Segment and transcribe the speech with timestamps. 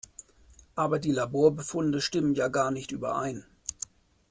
[0.73, 3.45] Aber die Laborbefunde stimmen ja gar nicht überein.